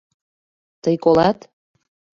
Тый 0.83 0.95
колат? 1.03 1.39